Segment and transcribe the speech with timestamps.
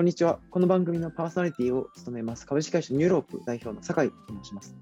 [0.00, 0.38] こんにちは。
[0.48, 4.74] この番組のパーソナリティを務めます株式会社ニューロープ代表の酒井と申します。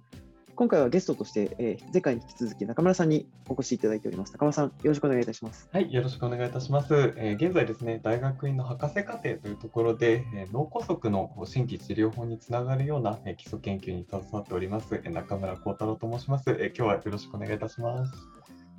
[0.55, 4.33] 今回はゲストとして、えー、前回に引き続き中村さんにお越しいただいております。
[4.33, 5.69] 中村さん、よろしくお願いいたします。
[5.73, 6.95] はい、よろしくお願いいたします。
[7.17, 16.67] えー、現在ですね、大学院の博士課程というところで、えー、脳梗塞の新規治療法につながるような、えー、基礎研究に携わっております、えー、中村幸太郎と申します、えー。
[16.69, 18.13] 今日はよろしくお願いいたします。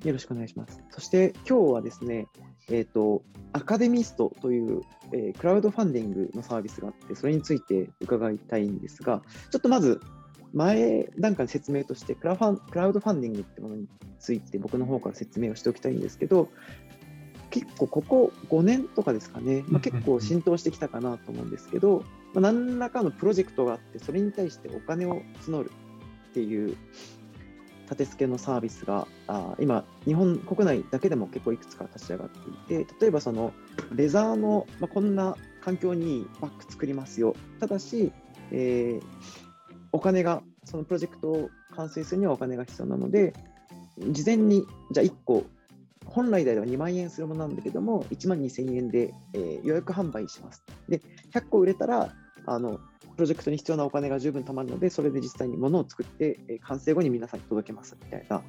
[0.04, 0.82] よろしくお願いします。
[0.88, 2.26] そして今日はですね、
[2.70, 10.00] えっ、ー、と、アカデミストという、えー、クラウドファンディングのサービスがあって、それについて伺いたいんですが、ちょっとまず、
[10.52, 13.86] 前段階の説明としてクラファン、クラウドファンディングってものに
[14.18, 16.48] ついて僕の方から説明をしておきたいんですけど、
[17.50, 25.70] 結構ここ5年とかですかね、まあ、結構浸透してきたかなと思うんですけど、まあ、何らかのプロジェクトがあって、それに対してお金を募る
[26.30, 26.76] っていう
[27.90, 33.52] 立て付けのサービスがあ今、日本国内だけでも結構いくつか立ち上がっていて、例えばその
[33.92, 38.12] レザーの、まあ、こんな環境にバッグ作りますよ、ただし、
[38.52, 39.02] えー、
[39.90, 43.32] お金が、そのプロジェクトを完成するにはお金が必要なので、
[44.10, 45.44] 事前にじゃあ1個、
[46.06, 50.62] 本来であれば2万円するものなんだけども、1万2000円で、えー、予約販売します。
[50.88, 51.00] で、
[51.32, 52.14] 100個売れたら、
[52.46, 52.78] あの
[53.20, 58.40] プロジェクトに必要なお金が十分貯まるので、それで実際に物を作って、え完成後に皆さんに届けますみたいな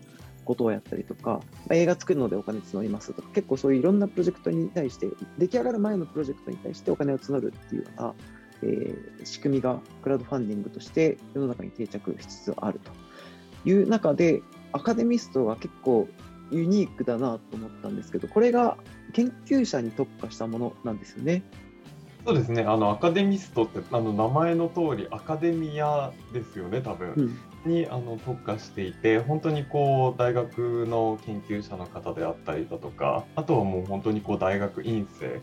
[0.46, 1.42] ことをやったりとか、
[1.72, 8.14] 映画作るのでお金募りますとか、結構そういういろんなプロジェクトに対して、出来上がる前のプロジェクトに対してお金を募るっていうような、
[8.64, 16.08] えー、仕組みがクラウドファンディングとして世の中に定着しつつあるという中で、アカデミストが結構
[16.50, 18.78] ユニークだなと思ったんですけど、これが
[19.12, 21.44] 研究者に特化したものなんですよね。
[22.26, 22.64] そうですね。
[22.64, 27.14] あのアカデミストってあの名前の通りアカデミアですよね多分、
[27.66, 35.42] うん、にあの特化していて本当にこう大学の研究者の方であったりだとかあとはもう本当にこう大学院生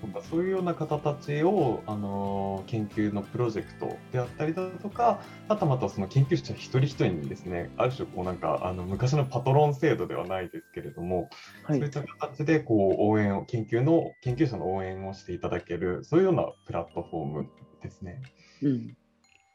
[0.00, 11.28] とか、そういうような方たちを、あの研究のプロジェクトであったりだとかあとまたその研究者一人一人にですねある種こうなんかあの昔のパトロン制度ではないですけれども、
[11.64, 17.48] はい、そういった形でこう応援を研究の研究者の応援をしていただけるそういうようなプラットフォーム
[17.82, 18.22] ですね。
[18.62, 18.96] うん、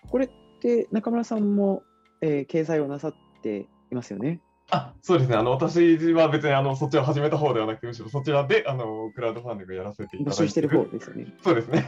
[0.10, 0.30] これっ
[0.62, 1.84] て中村さんも、
[2.22, 4.42] えー、掲載をなさっていますよね？
[4.72, 5.36] あそうですね。
[5.36, 11.34] あの私は別にあのそっちを始めた方ではなくてむしろそちらであのクラウドファンディングやらせていただいて募集してる方ですよね。
[11.44, 11.86] そうですね。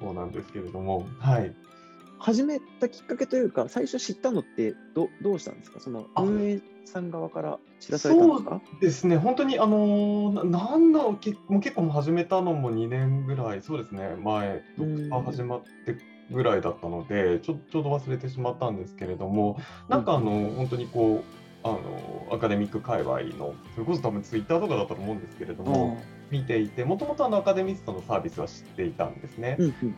[0.00, 1.06] そうなんですけれども。
[1.20, 1.54] はい。
[2.18, 5.78] 始めたきっかけというか最初知ったのってどどうしたんですか？
[5.78, 8.60] その運営さん側から知らされたんですか？
[8.64, 9.16] そうですね。
[9.16, 14.16] 本当にあのなんだろうけもう結構始めたのも2年ぐらいそうですね。
[14.22, 15.96] 前ドクター始まって
[16.30, 25.98] ぐらいだったのでちょちょうど忘れてしまったんですけれどもなんかあの、うん、本当にこうあのアカデミック界隈のそれこそ多分ツイッターとかだったと思うんですけれども、
[26.30, 29.56] 見ていてもともとアカデミストのサービスは知っていたんですね。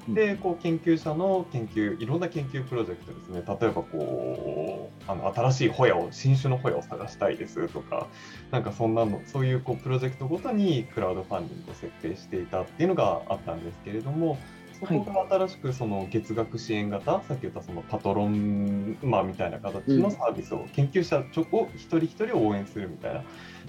[0.09, 3.43] でこう研究者の研究いろんな研究プロジェクトですね。
[3.47, 8.07] 例えばこうあの新しいホヤを新種のホヤを探したいですとか
[8.53, 14.39] なんかそんなのそういうこうプロジェクトごとにクラウドファンディングを設定していたっていうのがあったんですけれども
[14.79, 23.23] そこが新しくその月額支援型、はい、さっき言ったそのパトロン、まあ、みたいな形のサービスを、うん、研究者を一人一人応援するみたいな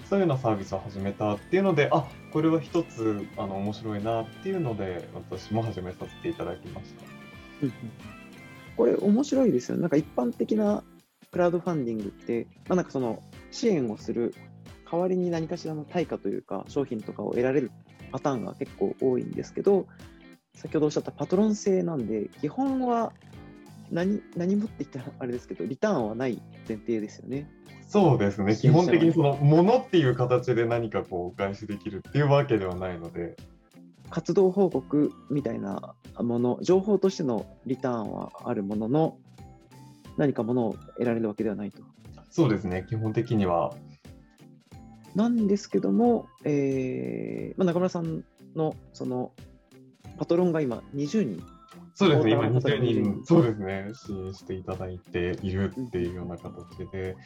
[0.08, 7.18] そういうようなサービスを始めたっていうのであこれは一つあの面白いなっていうので私も始めさせていただきました。
[8.76, 9.82] これ面白いですよね。
[9.82, 10.84] なんか一般的な
[11.32, 14.34] クラウドファンディングって、まあ、なんかその支援をする
[14.90, 17.70] 代わりに何かしらの対価というか商品とかを得られる
[18.12, 19.86] パターンが結構多いんですけど
[20.54, 23.12] 先ほどおっしゃったパトロン制なんで、基本は
[23.90, 27.48] 何何もって言ったらあれですけど、リターンはない前提ですよね。
[27.86, 33.36] そうですね、基本的にそのものっていう形で何かこうお返しできるっていうわけではないので。
[34.10, 39.18] 活動報告みたいなもの、情報としてのリターンはあるものの、
[40.16, 41.82] 何かものを得られるわけではないと。
[42.30, 43.74] そうですね、基本的には。
[45.14, 48.24] なんですけども、えーまあ、中村さん
[48.54, 49.32] のその
[50.18, 51.42] パトロンが今20人。
[51.94, 56.54] そうですね、今20人、そうですね、支援していただいているっていうような形
[56.92, 57.16] で。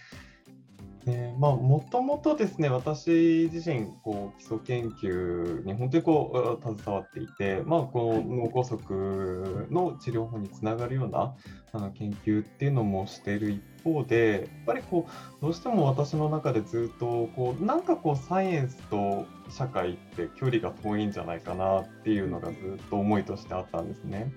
[1.06, 8.78] ねまあ、もともとですね、私自身、こう、基礎研究に本当にこう、携わっていて、まあ、この脳梗塞
[9.72, 11.34] の治療法につながるような
[11.72, 24.32] あの研究っていうのもしている一方で、やっぱりこう、どうしても私の中でずっと、こう、なんかこう、サイエンスと社会って距離が遠いんじゃないかなっていうのがずっと思いとしてあったんですね。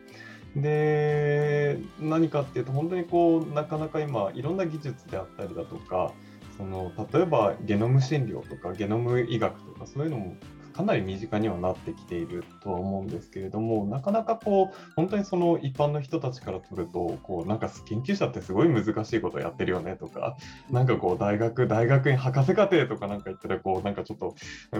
[0.55, 6.13] で、何かっていうと、本当にこう、なかなか今、いろんな技術であったりだとか、
[6.57, 10.35] その例えばゲノム診療とかゲノム医学とかそういうのも
[10.75, 20.35] かなり身近にはなってきているとは思うんですけれどもなかなかこう本当にその一般の人たちから取るとこうなんか研究者ってすごい難しいことやってるよねとか
[20.69, 24.35] なんかこう大学大学院博士課程とかなんか言ったらこうなんかちょっと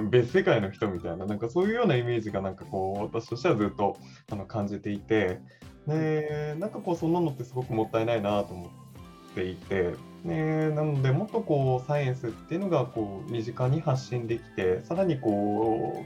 [0.10, 3.98] 別世界の人みたいななんかそういうようなイメージがなんかこう私としてはずっと
[4.30, 5.40] あの感じていて
[5.88, 9.94] でなんかこうそんなのってすごくもったいないなと思っていて。
[10.26, 16.04] ね、なのでもっとこうサイエンスっていうのがこう身近に発信できてさらにこ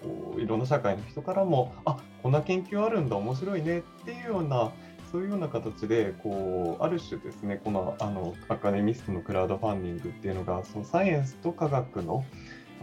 [0.00, 4.72] うこういろんな社会の人からもあこんな研究あるんだ面白いねっていうような
[5.12, 12.24] そういうような形でこうある種ですねこのあのアカデミストのクラウドファンディングっていうのがそのサイエンスと科学の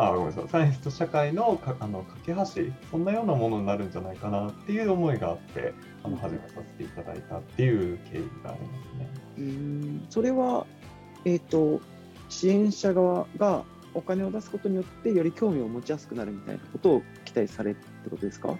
[0.01, 0.47] あごめんなさい。
[0.47, 2.45] サイエンスと社会のかあの架け橋
[2.89, 5.73] そんなようなものになるんじゃないかなっていう思いがあって
[6.03, 9.09] あの始めさせていただいたっていう経緯がありますね。
[9.37, 10.05] うん。
[10.09, 10.65] それは、
[11.25, 11.81] えーと、
[12.29, 18.55] 支援者側がお金を出すことによってより興味を持ちやすくなるみたいなことを期待されるってことですか？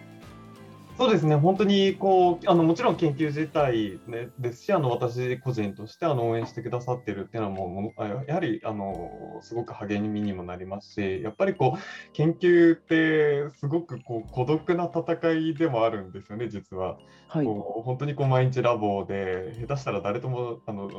[0.99, 11.79] そうですね、本当にこうあのもちろん研究自体、ね、ですし、あの私個人としてあの応援してくださってるっていうのはもう、やはりあのすごく励みにもなりますし、やっぱりこう
[12.11, 16.97] 研究ってすごくこう孤独な戦いでもあるんですよね、実は。
[17.29, 20.89] はい、こう本当にこう毎日ラボで、下手したら誰とも、あの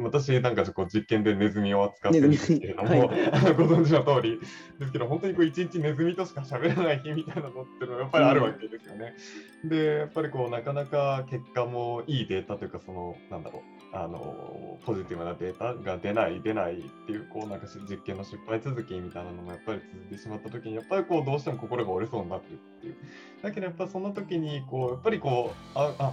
[0.00, 3.08] 私なんかこう実験でネズミを扱ってるんですけれども、はい、
[3.56, 4.38] ご存知の通り
[4.78, 9.14] ですけど、本当にこう一日ネズミとしか喋らない日みたいなのっていうのはやっぱりあるわけですよね。
[9.40, 13.62] うんで、やっぱりこう、なかなか結果もいいデータというか、その、なんだろ
[13.92, 22.94] う、あの、ポジティブなデータが出ない、出ないっていう、こう、なんか実験の失敗続きみたいなのもやっぱり続いてしまった時に、やっぱりこう、どうしても心が折れそうになってるっていう。
[23.42, 26.12] だけど、やっぱその時に、こう、やっぱりこう、あ、あ、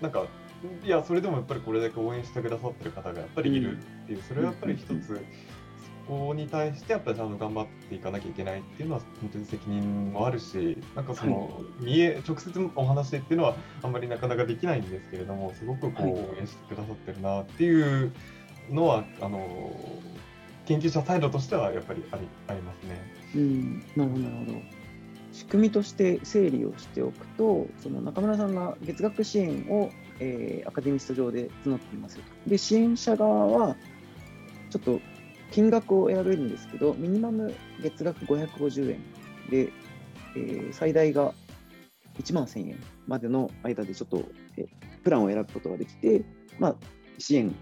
[0.00, 0.26] なんか、
[0.84, 5.20] いや、それでもやっぱりこれだけ応援してくださってる方がやっぱりいるっていう、それはやっぱり一つ、
[6.06, 11.46] こに対してやっぱりちゃんと頑張っていかなきゃいけないっていうのは本当に責任もあるしなんかその、は
[11.80, 16.06] い、見え直接お話っていうのはあんまりなかなかできないんですけれどもすごくこう
[16.36, 18.12] 応援してくださってるなっていう
[18.70, 19.74] のは、あの
[20.66, 23.12] 研究者サイドとしてはやっぱりありありますね。
[23.34, 23.78] うん。
[23.96, 24.82] なるほどなるほど。
[25.32, 29.90] 仕組みとして整理をしておくとその中村さんが月額支援を、
[30.20, 32.20] えー、アカデミスト上で募っています。
[32.46, 33.76] で支援者側は
[34.70, 35.00] ちょっと
[35.52, 39.00] 金額を選べるんですけど、ミニマム月額550円
[39.50, 39.70] で、
[40.34, 41.34] えー、最大が
[42.18, 44.24] 1万1000円までの間でちょっと、
[44.56, 44.66] え、
[45.04, 46.24] プランを選ぶことができて、
[46.58, 46.76] まあ、
[47.18, 47.54] 支援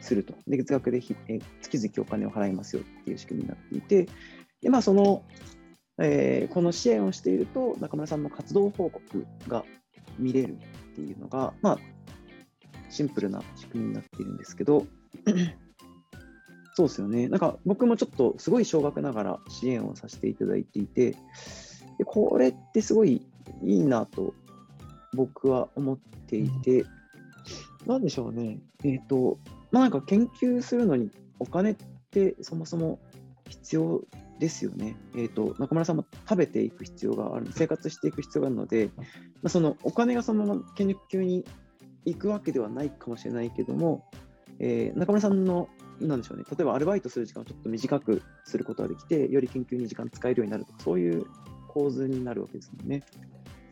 [0.00, 0.34] すると。
[0.46, 4.08] で、月額で、え、月々お金を払いますよっていう仕組みになっていて、
[4.62, 5.22] で、まあ、その、
[6.00, 9.64] えー、この支援をしていると、中村さんの活動報告が
[10.18, 10.54] 見れる
[10.92, 11.78] っていうのが、まあ、
[12.88, 14.86] シンプルな仕組みになっているんですけど、
[16.74, 17.28] そうですよね。
[17.28, 21.12] なんか僕もちょっとすごい少額ながら支援をさせていただいていて、
[21.98, 23.22] でこれってすごい
[23.62, 24.34] いいなと
[25.14, 26.84] 僕は思っていて、
[27.86, 28.58] なんでしょうね。
[28.82, 29.38] えっ、ー、と、
[29.70, 31.76] まあなんか研究するのにお金っ
[32.10, 32.98] てそもそも
[33.48, 34.02] 必要
[34.40, 34.96] ですよね。
[35.14, 39.02] えっ、ー、と、中村さんも食べていく必要がある、生活していく必要があるので、ま
[39.44, 41.44] あ、そのお金がそのまま研究に
[42.04, 44.04] 行くわけではないかもしれないけども、
[44.58, 45.68] えー、中村さんの
[46.00, 51.26] なんでしょうね、例えばアルバイトする時間をちょっと短くすることができて、より研究に時間使えるようになるとか、そういう
[51.68, 53.02] 構図になるわけですもんね。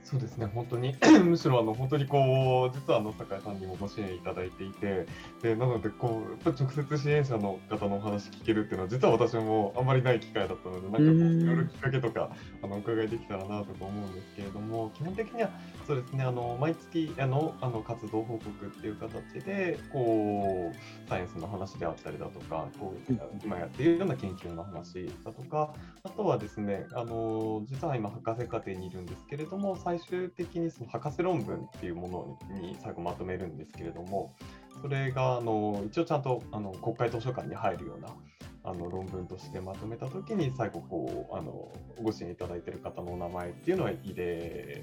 [0.04, 0.94] そうですね、本当に
[1.24, 5.06] むしろあの本当にこう実はあの酒井さんにもご支援いただいていて、
[5.42, 12.30] でなのでこうやっぱ直接支援者の方のお話聞けるっていうのは実は私もあんまりない機会だったので、なんかこういろいろきっかけとか
[12.62, 15.50] あのお伺いできたらなとか思うんですけれども、基本的には
[15.86, 23.12] そうですね、あの毎月あのあの活動報告っていう形でこうサイエンスの話であったりだとか、こう
[23.44, 34.34] 今やっているような研究の話だとか、あとはですね、あの実は今博士課程にいるんですけれども、最終的にその博士論文っていうものに最後まとめるんですけれども、
[34.80, 38.08] それがあの一応ちゃんとあの国会図書館に入るような
[38.64, 41.70] あの論文としてまとめたときに、最後こうあの、
[42.02, 44.82] ご支援いただいている方のお名前っていうのは入れ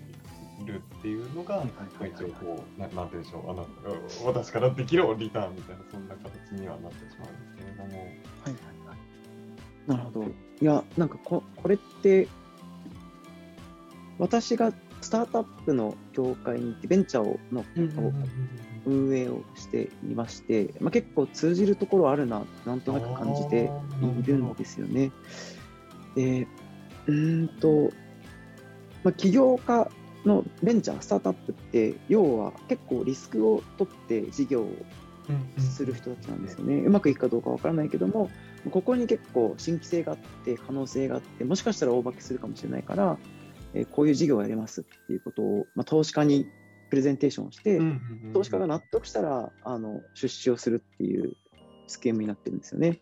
[0.65, 1.65] るっていうのが、
[2.05, 3.65] 一応こうな、なんていうんでしょうあの、
[4.25, 7.99] 私からできるリターンみたいな、そんな形にはなってしまうんですけれども。
[7.99, 8.53] はいはい
[8.85, 10.25] はい、なるほど。
[10.25, 12.27] いや、なんかここれって、
[14.19, 17.63] 私がスタートアップの業界に行ってベンチャーをの、
[18.85, 23.69] 運営をしていまして、まあ、結構通じるところあるななんとなく感じて
[24.21, 25.11] いるんですよね。
[26.15, 26.47] で
[27.07, 27.91] うんと、
[29.03, 29.89] まあ、起業家
[30.25, 34.75] のベンチャースタートアップって要は結構リスクを取って事業を
[35.57, 36.75] する人たちなんですよね。
[36.75, 38.29] うまくいくかどうかわからないけども
[38.71, 43.17] ここに結構新規性があって可能性があってもしかしたら大化けするかもしれないから、
[43.73, 46.47] えー、こういう事業をやりますっていうことを、まあ、投資家に
[46.89, 47.79] プレゼンテーションをして、
[48.33, 51.33] 投資家が納得したらあの出資をするっていう
[51.87, 52.99] スキームになってるんですよね。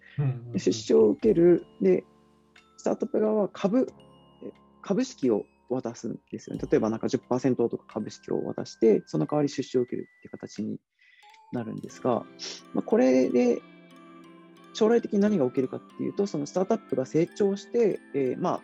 [0.56, 2.04] 出資を受けるで
[2.78, 3.88] スタートアップ側は株
[4.82, 6.62] 株式を渡すんですよね。
[6.70, 10.78] 例えばなんか10%とか株式を渡して、その代わり出資を受けるっていう形に
[11.52, 12.26] なるんですが、
[12.74, 13.62] まあ、これで
[14.74, 18.62] 将来的に何が起きるかっていうと、そのスタートアップが成長して、えー、まあ、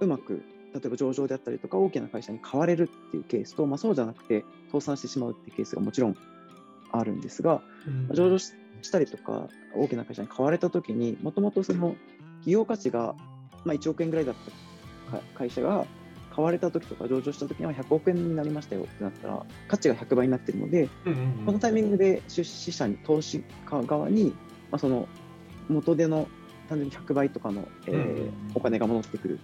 [0.00, 0.42] うまく、
[0.74, 6.16] 例えば上場であったりとか大きな会社に変われるっていうケースと、まあ、そうじゃなくて倒産してしまうっていうケースがもちろん
[6.92, 8.52] あるんですが、うん、上場し
[8.90, 11.96] たりとか大きな会社に変われたときに、もともとその
[12.38, 13.14] 企業価値が、
[13.64, 14.34] まあ、1億円ぐらいだっ
[15.10, 15.86] た会社が
[16.34, 24.34] 買われた時とか上場した時には100億円になりましたよってなったら価値が100倍になってるので、うんうんうん、このタイミングで出資者に投資家側に
[24.74, 25.06] まあ、その
[25.68, 26.26] 元手の
[26.68, 29.38] 単純に100倍とかの、えー、お金が戻ってくる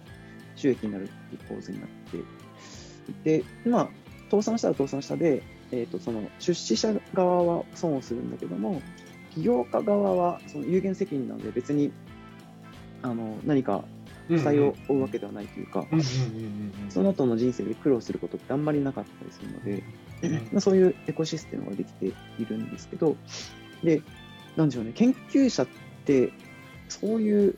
[0.55, 2.17] 収益になるっていう構図になって
[3.11, 3.89] いて、まあ、
[4.29, 8.81] 倒産したら倒産したで、えー、とその出資者側は損をするんだけども、
[9.33, 11.91] 起業家側はその有限責任なので別に
[13.01, 13.83] あの何か
[14.27, 15.85] 負債を負うわけではないというか、
[16.89, 19.83] その後の人生で苦労することってあんまりなかったりするので、
[20.51, 22.13] まあ、そういうエコシステムができてい
[22.45, 23.17] るんですけど、
[23.83, 24.01] で、
[24.55, 25.67] なんでしょうね、研究者っ
[26.05, 26.31] て、
[26.87, 27.55] そういう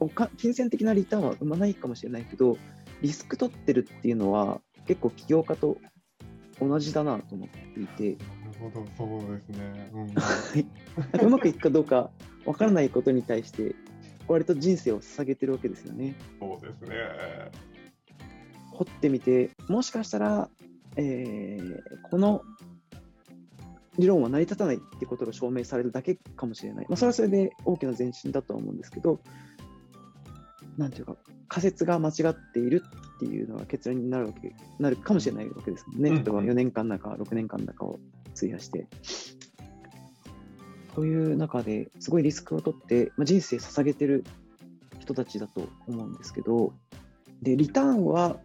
[0.00, 2.56] リ金銭的なリターンは生まないかもしれないけど、
[3.02, 5.78] リスク取ってるっていうのは、結構起業家と
[6.60, 8.24] 同じだなと思っていて。
[8.44, 9.90] なるほど、そうですね。
[9.92, 12.10] うん、 うまくいくかどうか
[12.44, 13.74] 分からないことに対して、
[14.26, 16.14] 割と人生を捧げてるわけですよね。
[16.38, 16.96] そうですね。
[18.72, 20.48] 掘ってみて、もしかしたら、
[20.96, 22.42] えー、この
[23.98, 26.86] 理論は成り立たないってことが証明されるだけかもしれない。
[26.88, 29.20] まあ、それはそれで大きな前進だとは思うんですけど、
[30.78, 31.16] なんていうか、
[31.48, 32.82] 仮説が間違っている
[33.16, 36.10] っていうのが結論になるわけなるかもしれないわけですもんね。
[36.10, 37.98] 例えば4年間だか6年間だかを
[38.36, 38.86] 費やして。
[40.94, 44.24] そういう中ですごいリスクを取って、まあ、人生捧げてる
[44.98, 46.72] 人たちだと思うんですけど、
[47.42, 48.38] でリターンは、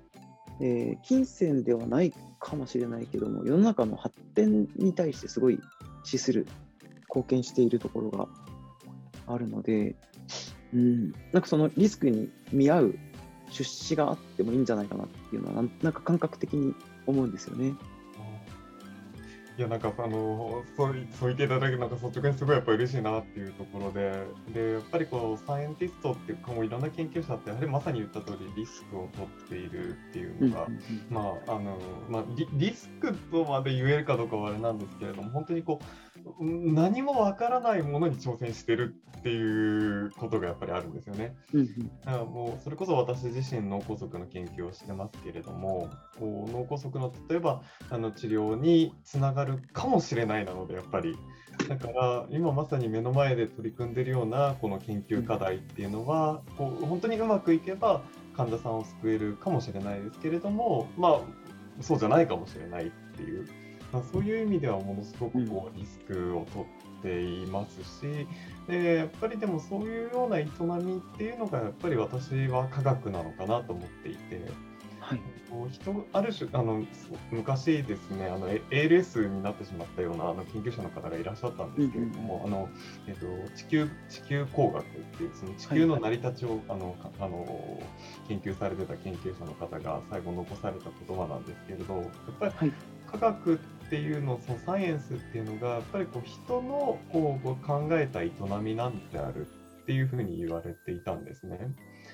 [0.60, 5.60] えー、金銭ではないかもしれないけども、世の中の発展に対してすごい
[6.04, 6.48] 資する、
[7.10, 8.28] 貢献しているところが
[9.28, 9.96] あるので、
[10.74, 12.96] うん、なんかそのリスクに見合う
[13.52, 16.74] 出資があってもいいんじゃないかなっていうのは、なんか感覚的に
[17.06, 17.74] 思うんですよね。
[19.56, 30.68] いやなんかあの そうそう言っていただけるなんか率直にすごいやっぱ嬉しいなっていうところででやっぱりこうサイエンティストっていうかもういろんな研究者ってやはりまさに言った通りリスクを取っているっていうのが、
[31.10, 31.78] まああの
[32.10, 35.80] まあリ、リスクとまで言えるかどうかはあれなんですけれども本当にこ
[36.13, 41.36] う何もわからないものに挑戦してるっていうことがやっぱりあるんですよね。
[42.06, 45.90] だからもうそれこそ私自身脳梗塞の研究をしてますけれども
[46.20, 51.18] こう脳梗塞の例えばあの治療につながるかもしれないなのでやっぱり
[51.68, 58.02] だから今まさに目の前で取り組んでるようなこの研究課題っていうのはこう本当にうまくいけば
[58.36, 61.22] 患者さんを救えるかもしれないですけれどもまあ
[61.82, 63.63] そうじゃないかもしれないっていう。
[63.94, 66.66] まあ、そういう意味ではものすごくこうリスクを取
[67.00, 68.28] っていますし、
[68.68, 70.46] でやっぱりでもそういうような営
[70.84, 74.74] みっていうのがやっぱり私は科学なのかなと思っていて。
[75.04, 75.22] はい、
[75.70, 76.82] 人ある種あの
[77.30, 82.70] 昔ですねあの ALS になってしまったようなあの研究者の方がいらっしゃったんですけれども、うんうん、あの
[83.08, 87.84] えっと、地球地球工学っていうその地球の成り立ちを、はい、あのあの
[88.30, 92.04] 研究されてた研究者の方が最後残された言葉なんですけれどやっ
[92.40, 92.74] ぱり、はい、
[93.12, 93.58] 科学っ
[93.90, 99.48] ていうのそのサイエンスっていうのがやっぱりこう人のこう考えた営みなんである
[99.84, 101.60] っていうふうに言われていたんですね。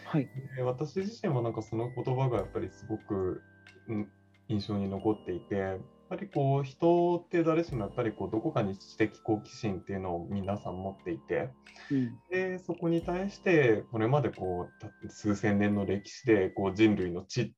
[0.06, 3.42] はい、で私自身もなんかその言葉がやっぱりすごく、
[3.88, 4.08] うん、
[4.48, 11.50] 印象に残っていてやっぱりこう人って誰しもやっぱりこうどこかに知的好奇心っていうのを皆さん持っていて、
[11.92, 14.68] うん、でそこに対してこれまでこ
[15.04, 17.54] う数千年の歴史でこう人類の知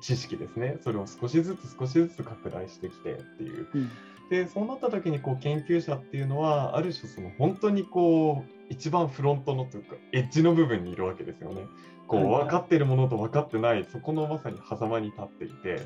[0.00, 3.68] 知識ですねそれを少しずつ少しずつ拡大してきてっていう。
[3.74, 3.90] うん
[4.30, 11.66] でそうなった時にこう研究者っていうのはある種その本当にこう一番フロントのというかエッジの部分にいるわけですよね。
[12.06, 15.80] こう分かってるものと分かってないそこのまさに狭間に立っていて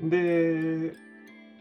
[0.00, 0.94] で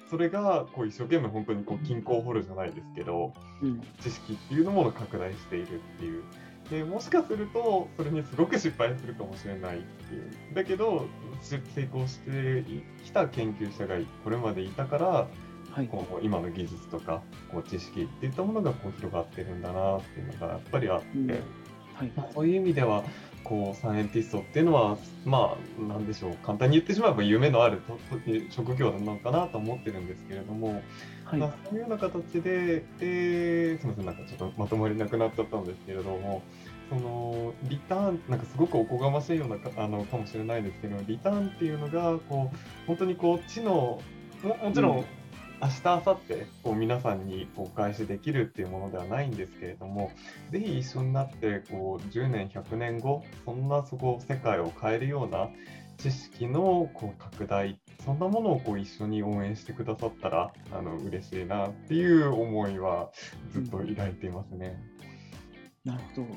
[0.09, 6.23] それがこう一生懸命本当にこう均衡を掘るじゃないですけど、うん、知識っていうものを拡大しているっていう。
[6.69, 11.05] でもしかするとそれにすごく失敗するかもしれないっていうだけど
[11.41, 12.63] 成功して
[13.03, 15.27] きた研究者がこれまでいたから
[15.75, 15.87] はい。
[15.87, 21.29] こう今の技術とかこう知識っていったものがこう広がってるんだなっていうのがやっぱりあって、うん。
[21.29, 21.41] はい。
[22.15, 23.03] まあ、そういう意味では
[23.43, 26.35] こうサイエンティストっていうのはまあなんでしょう。
[26.45, 27.81] 簡単に言ってしまえば夢のある
[28.51, 30.81] 職業なのかなと思ってるんですけれども、
[31.43, 36.41] はい、そういうような形で、えー、すみませんなんかちょっとまとまりなくなっちゃったんですけれども。
[36.87, 43.99] そのリターンなんかすごくおこがましいようなかあのかもしれないですけどリターンっていうのがこう本当にこう知の
[44.43, 45.05] ももちろん、うん
[45.61, 50.11] 明日明後日こう皆さんにお返しできるっていうものではないんですけれども
[50.51, 55.49] ぜひ一緒になってこう10年100年後そんなそこ世界を変えるような
[55.97, 63.11] 知識のこう拡大そんなものをこう一緒に応援してくださったらあの嬉しいなっていう思いは
[63.51, 64.77] ずっと抱いていますね。
[65.83, 66.27] なるほど。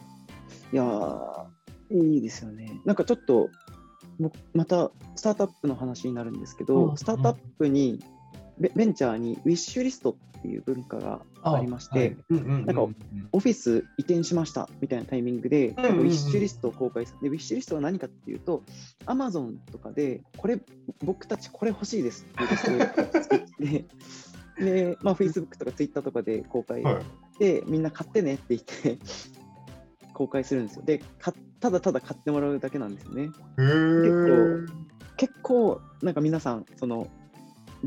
[0.73, 2.81] いやー、いいですよね。
[2.85, 3.49] なんかちょっと、
[4.21, 7.99] 僕またスタートアップの話になるんですけど、うんスタートアップに、
[8.59, 12.83] ベベンチャーにウィッシュリストっていう文化がありまして、なんか
[13.33, 17.21] オフィス移転しましたみたいなタイミングで、ウィッシュリストを公開する。
[17.23, 18.63] で、ウィッシュリストは何かっていうと、
[19.07, 20.61] アマゾンとかで、これ、
[21.05, 23.85] 僕たちこれ欲しいですっていって、
[24.59, 27.05] で、まあ、Facebook とか Twitter とかで公開はい
[27.39, 28.99] で、みんな買ってねって言って、
[30.13, 30.83] 公開するんですよ。
[30.85, 33.23] で、かただただ買ってもらうだけなんですよね。
[33.23, 34.67] へー
[35.17, 37.09] 結構、なんか皆さん、その、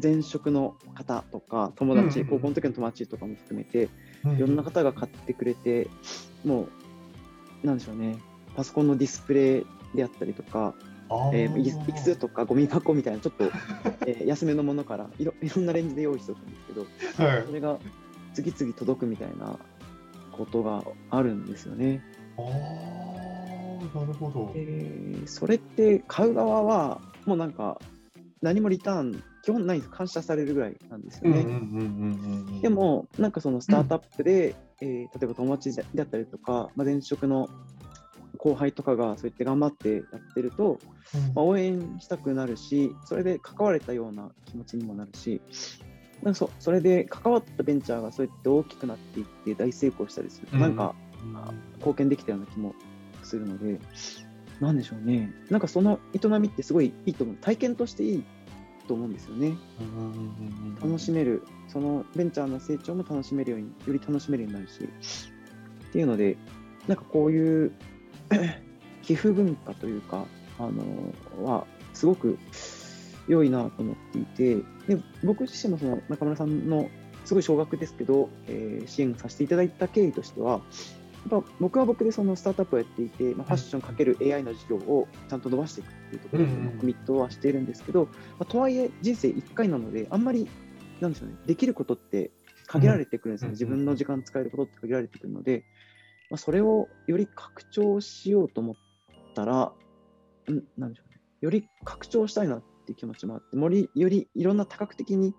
[0.02, 3.90] 前職の方とか、友達、うんうん高校の時の友達とかも含めて、
[4.38, 5.88] いろんな方が買ってくれて、
[6.46, 6.68] も
[7.64, 8.18] う、なんでしょうね、
[8.56, 10.74] パソコンのディスプレイであったりとか、
[11.34, 13.46] えー、椅椅子とかゴミ箱みたいな、ちょっと、
[14.08, 16.74] えー安めのものからいろ、いろんなレンジで用意しておくんですけ
[17.22, 17.44] ど、はい。
[17.46, 17.78] それが
[18.34, 19.60] 次々届くみたいな
[20.32, 22.02] ことがあるんですよね。
[22.38, 24.52] ああ、なるほど。
[24.56, 27.80] えーそれって買う側はもうなんか
[28.42, 31.40] 何もリターン基本ないです感謝されるぐらいなんですよね。
[31.42, 32.62] うんうんうんうんうんうん。
[32.62, 37.50] で、もなんかそのスタートアップで、えー例えば友達であったりとか、まあ、前職の
[38.38, 40.80] 後輩とかがそうやって頑張ってやってると、
[41.36, 45.42] まあ、応援したくなるしそれで関われたような気持ちにもなるし
[46.24, 50.94] なんかそそれで関わったベンチャーがそうやって大きくなっていって大成功したりすると、なんか
[51.78, 52.76] 貢献できたような気も
[53.24, 53.80] するので、
[54.60, 58.24] なんでしょうね、なんかその営みってすごいいいと思う、体験としていい
[58.92, 59.56] と思うんですよね。
[60.84, 66.36] 楽しめる、そのベンチャーの成長も楽しめるように、より楽しめるようになるし、っていうので、
[66.88, 67.72] なんかこういう
[69.02, 70.26] 寄付文化というか、
[70.60, 72.38] あのは、すごく
[73.30, 74.56] 良いなと思っていて、
[74.94, 76.90] で僕自身もその中村さんの
[77.24, 80.52] すごい少額ですけど、えー支援させていただいた経緯としては、
[81.32, 90.48] やっぱ僕は僕でそのスタートアップをやっていて、まあ、ファッションかける AI の事業をちゃんと伸ばしていくっていうところにうんうんコミットはしているんですけど、まあ、とはいえ人生1回なので、あんまり、
[91.00, 92.32] なんでしょうね、できることって
[92.68, 95.64] 限られてくるんですよね、うん自分の時間使えることって限られてくるので、
[96.30, 98.76] まあ、それをより拡張しようと思っ
[99.34, 99.74] たら、
[100.52, 105.34] んなんでしょうね、より拡張したいなっていう気持ちもあって、よりよりいろんな多角的に、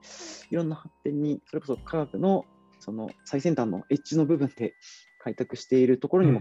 [0.50, 2.44] いろんな発展に、それこそ科学の
[2.82, 4.74] その最先端のエッジの部分で
[5.22, 6.40] 開拓しているところにも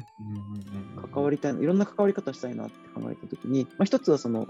[1.12, 4.48] 関わりりたい、いろんな関わり方したいなって考えたときに、まあ、一つはその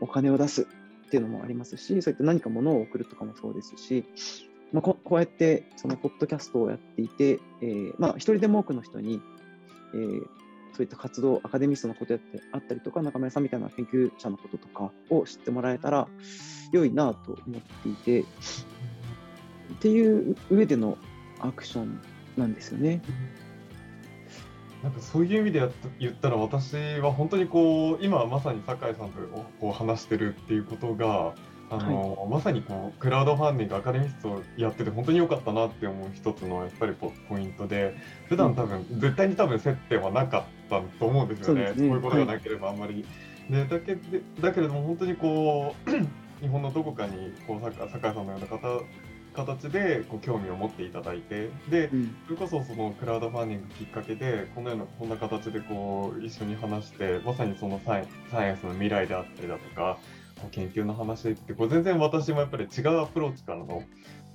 [0.00, 4.04] お金を出すっていうのもありますし、そういった何か物を送るとかもそうですし、
[4.72, 9.20] まあ、ここうやってそのポッドキャストをやっていて、えーまあ、一人でも多くの人に、
[9.94, 10.26] えー
[10.74, 16.08] そういった活動、アカデミストのことやってあったりとか、中村さんみたいな研究者のこととかを知ってもらえたら
[16.72, 18.24] 良いなと思っていて、っ
[19.78, 20.98] ていう上での
[21.38, 22.02] アクション
[22.36, 23.02] なんですよね。
[24.84, 29.18] なんかそういう意味でやっ言ったら私は本当にこう今まさに酒井さんと
[29.58, 31.32] こう話してるっていうことが
[31.70, 37.96] あの、まさにこうクラウドファンディングアカデミストやってて本当に良かったなって思う一つのやっぱりポポイントで
[38.28, 41.72] 普段多分、絶対に多分接点はなかったと思うんですよね。
[41.74, 41.94] そうね。
[41.94, 43.06] いうことがなければあんまり。
[43.48, 45.90] でだけでだけれども本当にこう
[46.40, 48.82] 日本のどこかにこう酒酒井さんのような方
[49.34, 52.16] 形でこう興味を持っていただいてでうん。
[52.26, 59.98] それこそそのクラウドファンディングきっかけでこのようなこんな形でこう一緒に話してまさにそのサイサイエンスの未来であったりだとか
[60.40, 63.82] こう研究の話ってこう全然私もやっぱり違うアプローチからの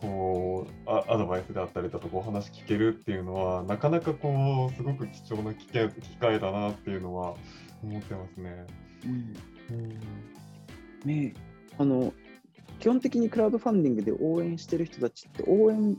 [0.02, 7.36] こうあアドバイスであったりだとかお話聞けるっていうのはなかなかこうすごく貴重な機会だなっていうのは
[7.84, 8.66] 思ってますね。
[9.06, 10.00] うん。
[11.06, 11.40] ねえ
[11.78, 12.14] あの
[12.80, 15.98] 基本的にクラウドファンディングで応援してる人たちって応援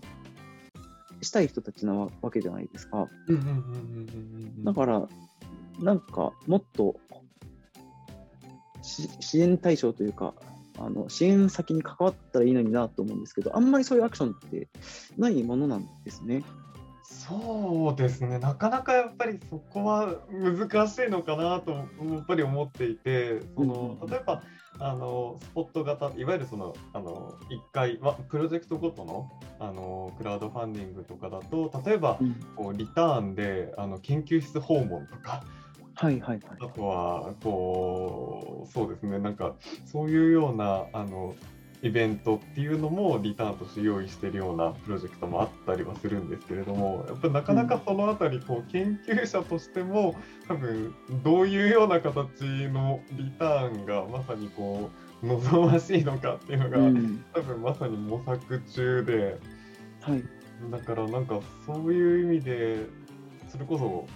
[1.22, 3.08] したい人たちなわけじゃないですか。
[3.28, 5.08] うんうんうんうんうんうんだから、
[5.80, 6.96] なんかもっと
[8.82, 10.34] し支援対象というか、
[10.78, 14.68] ああの支援先に関わったらいいのになと思うんですけど、あんまりそういうアクションって
[15.18, 16.42] ないものなんですね。
[17.04, 21.84] そうですね、なかなかやっぱりそこは難しいのかなとや
[22.18, 24.42] っぱり思っていて、その例えば
[24.78, 32.18] あのスポット型、いわゆるそのあの1回、ま、プロジェクトごとのあのクラウドファンディングとかだと、例えば、
[32.56, 35.42] こうリターンであの研究室訪問とか、
[35.94, 39.54] はいはいはい、あとはこうそうですねなんか
[39.84, 41.34] そういうようなあの
[41.82, 50.14] イベントっていうのもリターンとして用意しているようなプロジェクトもあったりはするんですけれどもやっぱなかなかその辺りこう研究者としても
[50.46, 54.90] 多分どういうような形のリターンがまさにこ
[55.22, 59.38] う望ましいのかっていうのが、うん、多分まさに模索中で、
[60.02, 60.22] はい、
[60.70, 62.86] だからなんかそういう意味で
[63.48, 64.06] それこそ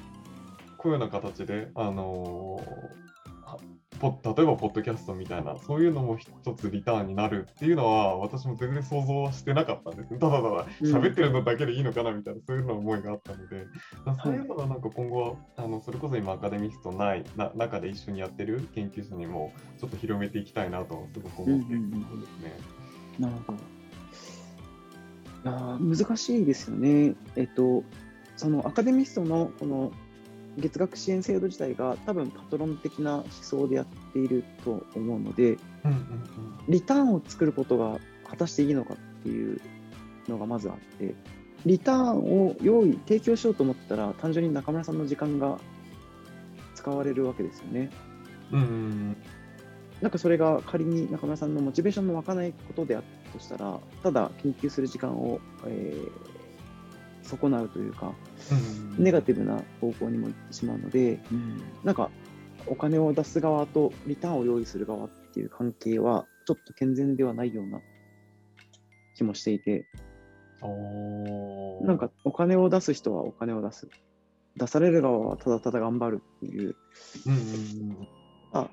[0.77, 3.04] こういうような形であのー
[4.11, 10.19] ポ例えばポッドキャストみたいなそういうのも一つリターンになるっていうのは私も全然想像はしてなかったんです。
[10.19, 13.67] ただただ喋ってるのだけでいいのかなみたいな、そういうの思いがあったので、
[14.23, 22.57] そういうのがなんか今後あのそれこそ今アカデミストないな中で一緒にやってる研究者にもちょっと広めていきたいなとすごく思っているところですね。
[23.19, 23.59] なるほど。
[25.45, 27.15] いや難しいですよね。
[27.37, 27.85] えっと、
[28.37, 29.93] そのアカデミストのこの
[30.57, 35.57] 月額支援制度自体が多分パトロン的な思想でやっていると思うので、
[36.69, 39.61] リターンを作ることが果たしていいのかっていう
[40.29, 41.15] のがまずあって
[41.67, 45.59] リターンを用意提供しようと思ったら単純に中村さんの時間が
[46.75, 47.91] 使われるわけですよね。
[48.53, 49.17] うん、
[50.03, 56.34] なんかそれが仮に中村さんのモチベーションの湧かないことであったとしたらただ研究する時間を、えー、
[57.25, 58.13] 損なうというか
[58.99, 62.11] ネガティブな方向にも行ってしまうので、うん、なんか
[62.67, 67.81] お金を出す側とリターンを用意する側っていう関係はちょっと健全ではないような
[69.17, 69.87] 気もしていて、
[71.83, 73.89] なんかお金を出す人はお金を出す。
[74.57, 76.77] 出される側はただただ頑張るっていう、
[78.53, 78.69] あ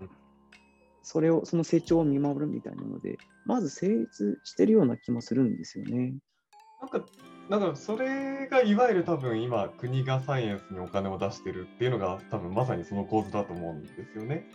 [1.02, 6.14] それを、その成長を見守るみたいなので、まず成立してるような気もするんですよね。
[6.80, 7.04] なんか
[7.52, 14.50] だからそれがいわゆる多分今国がサイエンスにお金を出してるっていうのが多分まさにその構図だと思うんですよね。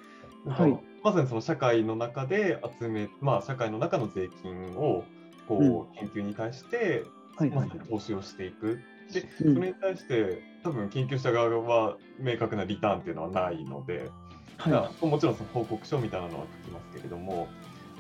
[0.49, 5.05] はい、まさにその社会の中で集め、まあ、社会の中の税金を
[5.47, 7.05] こう、研究に対して、
[7.39, 8.81] まさに投資をしていく。
[9.13, 14.11] で、それに対して多分研究者側は明確なリターンっていうのはないので、
[14.57, 17.49] はい、もちろんその報告書みたいなのは書きますけれども、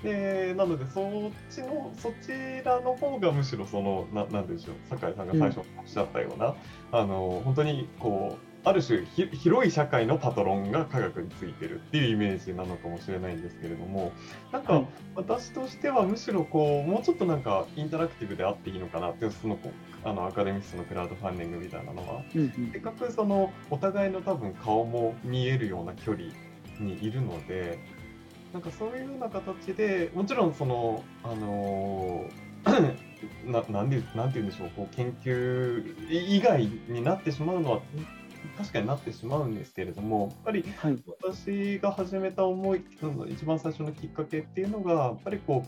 [0.06, 6.54] でなのでそっちのそちらの方がむしろそのななんでしょう酒井さんが最初おっしゃったような、うん、
[6.92, 14.12] あの本当にこうある種広い社会のパトロンが科学についてるっていうイメージなのかもしれないんですけれども
[14.52, 14.82] なんか
[15.14, 19.58] 私としてはむしろこうもうちょっとなんかインタラクティブであっていいのかなっていうその
[20.04, 26.26] あのアカデミストのクラウドファンディングみたいなのは、うんうん、せっかくそのお互いの多分顔も見えるような距離
[26.80, 27.78] にいるので
[28.56, 32.24] なんかそういうような形でもちろんそのあの
[33.44, 37.80] ななんでなんて言うんでしょうこう研究以外になってしまうのは
[38.56, 40.64] 確かになってしまうんですけれどもやっぱり
[41.20, 45.62] 私が始めた思い、はい、一番最初のきっかけっていうのがやっぱりこ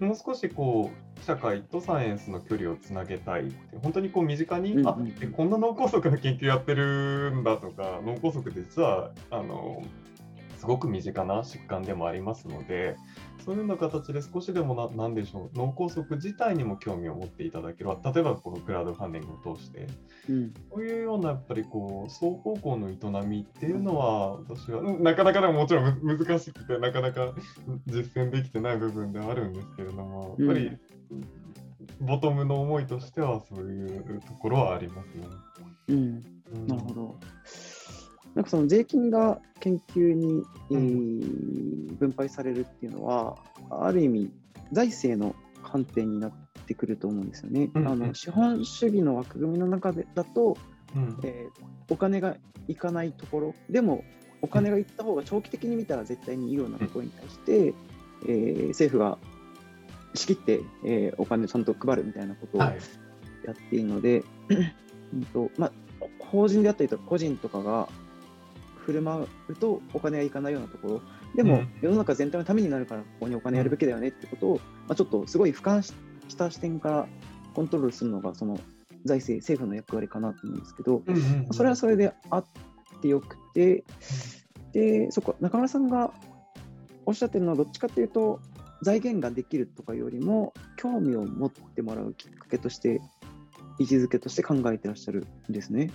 [0.00, 4.98] うもう少しこう社会とサイエンスの距離をつなげたいって本当にこう身近に、うんうん、あ
[5.36, 9.84] こんな脳梗塞の研究やってるんだとか脳梗塞で実はあの
[10.62, 12.94] すごく身近な疾患でもありますので、
[13.44, 19.88] そういうような形で少しでもな、なんでしょう、脳梗塞自体にも興味を持っていただける、例えばこのクラウドファンディングを通して、
[20.30, 27.32] うん、そういうようなやっぱりこう、双方向の営みっていうのは、私は、なかなかでももちろん難しくて、なかなか
[27.86, 30.78] 実践できてない部分ではあるんですけれども、やっぱり、
[31.98, 35.26] ボトムの思いとしてはそういうところはありますね。
[35.88, 36.22] うん、
[36.54, 37.16] うん、なるほど。
[38.34, 43.36] なんかその税金が研究に、えー、分配されるっていうのは、
[43.70, 44.32] ある意味、
[44.72, 46.32] 財政の観点になっ
[46.66, 47.70] てくると思うんですよね。
[47.74, 50.56] あの資本主義の枠組みの中でだと、
[50.96, 52.36] うん、えー、お金が
[52.68, 54.04] いかないところ、でも
[54.40, 57.74] お金がいった方が長期的に見たら絶対にいいようなところに対して、うん、
[58.26, 59.18] えー、政府が
[60.14, 64.74] 仕切って、えー、お金をちゃんと配るみたいなことをやっているので、はい、
[65.14, 65.72] うんとまあ、
[66.18, 67.88] 法人であったりとか個人とかが
[68.82, 71.00] 振る舞うとお金がいかないようなところ。
[71.34, 75.94] でも、世の中全体のためになるからここにお金やるべきだよねってことを、まあ、ちょっとすごい俯瞰し
[76.36, 77.06] た視点から
[77.54, 78.58] コントロールするのがその
[79.04, 81.02] 財政政府の役割かなと思うんですけど、
[81.52, 82.44] それはそれであっ
[83.00, 83.84] てよくて。
[84.72, 86.14] でそこ中村さんが
[87.04, 88.40] おっしゃってるのはどっちかというと
[88.82, 93.00] 財源ができるとかよりも、興味を持ってもらうきっかけとして、
[93.78, 95.90] 位置づけとして考えてらっしゃるんですね。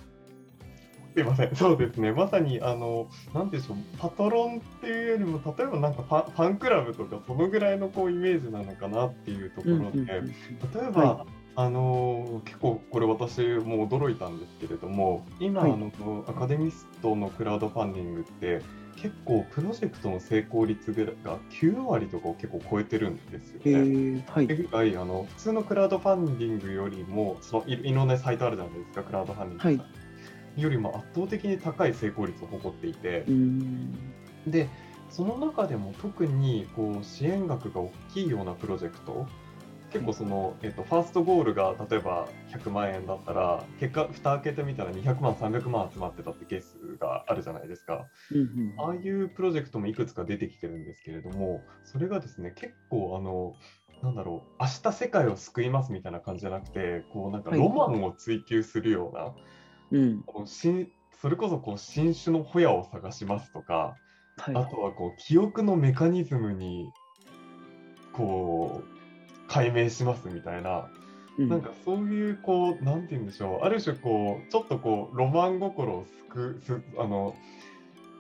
[1.17, 11.25] すいません、そうですね、まさに、あの、なんでしょう、パトロンっていうよりも、例えばなんかファファンクラブとか、そのぐらいのこうイメージなのかなっていうところで、例えば、は
[11.55, 15.71] あの結構これ私も驚いたんですけれども今、はい。
[15.71, 18.61] あのアカデミストのクラウドファンディングって
[18.95, 23.77] 結構プロジェクトの成功率が9割とかを結構超えてるんですよえね。
[23.79, 24.45] ー、はい。
[24.45, 29.96] ぐらいあの普通のクラウドファンディングよりもそのいいろんなサイトあるじゃないですかクラウドファンディングさん、はい
[30.61, 33.25] よりも圧倒的に高い成功率を誇っていて。
[34.47, 34.69] で
[35.09, 39.25] その中でも特にこう支援額が大きいようなプロジェクト
[39.91, 48.07] 結構その、えっと、ファーストゴールが例えば100万円だったら結果蓋開けてみたら200万300万集まってたってケースがあるじゃないですか。
[48.31, 48.73] うんうん。
[48.77, 53.53] ああいうプロジェクトもいくつか出てきてるんですけれどもそれがですね結構あの
[54.03, 57.59] なんだろう明日世界を救いますみたいな感じじゃなくてこうなんかはい。
[57.59, 59.33] ロマンを追求するような、
[59.91, 60.23] うん。
[60.25, 63.95] こそれこそこう新種のホヤを探しますとか
[64.37, 64.55] はい。
[64.55, 66.91] あとはこう記憶のメカニズムに
[68.13, 68.97] こう
[69.47, 70.89] 解明しますみたいな、
[71.37, 77.35] うんなんかそういうこうなんて言うんでしょうある種こうちょっとこうロマン心をすくすあの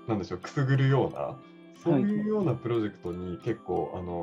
[0.07, 1.35] なんでしょうくすぐるような
[1.83, 4.13] そういうようなプロジェクトに結構、あの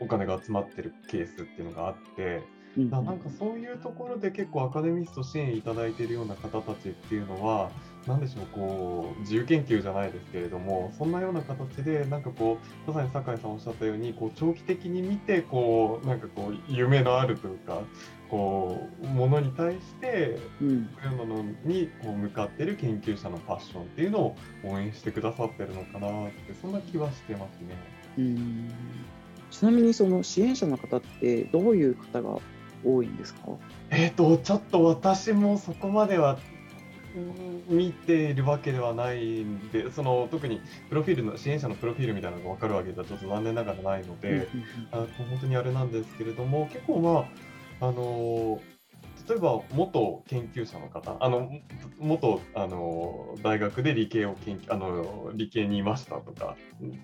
[0.00, 2.42] お金が集まってるケースっていうのがあって。
[2.76, 7.70] うんななんかそういうところで結構アカデミスト支援いただいているような方たちっていうのは、
[8.06, 17.82] なんでしょう、こう、自由研究じゃないですけれども、そんなような形で、なんかこう、まさに酒井さんおっしゃったように、こう、長期的に見て、こう、なんかこう、夢のあるというか、
[18.30, 20.88] こう、ものに対して、うん。
[21.02, 27.76] そういうものにこう向かっている研究者のパッションっていうのを応援してくださってるのかなって、そんな気はしてますね。
[28.18, 28.70] うん
[29.50, 32.38] ちなみにその支援者の方ってどういう方が
[32.84, 33.40] 多いんですか？
[33.90, 36.38] えっ、と、ちょっと私もそこまでは
[37.68, 44.48] うん見ているわけではないんで、その特にプロフィールの支援者のプロフィールみたいなのが分かるわけではちょっと残念ながらないので、
[44.92, 47.26] あ本当にあれなんですけれども、結構ま
[47.80, 48.60] あ、あの
[49.30, 51.48] 例えば元研究者の方、あの
[52.00, 56.56] 元あの大学で理系を研究あの理系にいましたとか、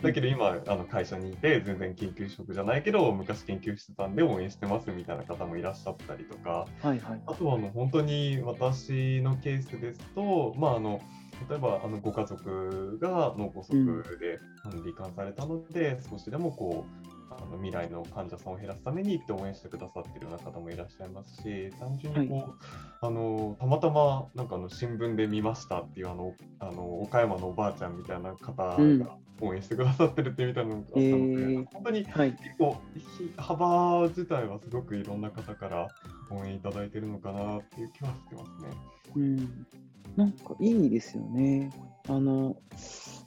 [0.03, 7.23] だけど今あの会社にいて全然研究職じゃないけど昔研究してたんで応援してますみたいな方もいらっしゃったりとか、はいはい。
[7.29, 11.01] あとはあの本当に私のケースですと、まあ、あの
[11.49, 22.55] 例えばあのご家族が脳梗塞で、罹患されたので、少しでもこうあの未来の患者さんを減らすためにって応援してくださっているような方もいらっしゃいますし、単純にこう、
[23.01, 29.09] あのたまたまなんかあの新聞で見ましたっていうあのあの岡山のおばあちゃんみたいな方がうん
[29.40, 32.33] 応援してくださってるってみたいなのがあったので、えー本当にはい。
[32.33, 35.88] 結構ひ幅自体はすごくいろんな方から
[36.31, 38.70] 応援いただいてるのかなっていう気はしてますね。
[39.14, 39.66] うん。
[40.16, 41.70] なんかいいですよね。
[42.09, 42.57] あの、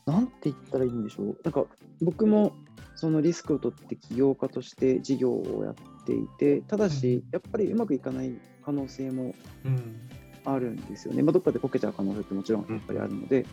[0.05, 1.37] なんて言ったらいいんでしょう。
[1.43, 1.65] なんか
[2.01, 2.53] 僕も
[2.95, 9.33] そのリスクを取って起業家として事業をやっていて、ただし、やっぱりうまくいかない可能性も
[9.65, 10.09] うん。
[10.45, 11.21] あるんですよね。
[11.21, 13.45] まあ、どっかでこけちゃう可能性ってもちろんやっぱりあるので、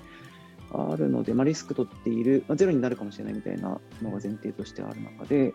[0.73, 5.55] あるので、まあ、リスク取っている、まあ、ゼロになるかもしれないみたいなのが前提としてある中で、う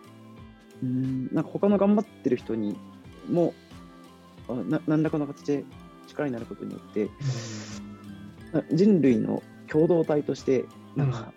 [0.84, 2.76] ーん、なんか他の頑張ってる人に
[3.30, 3.54] も、
[4.48, 5.64] あな何らかの形で
[6.08, 7.08] 力になることによって、
[8.52, 10.64] な人類の共同体として、
[10.96, 11.32] なんか、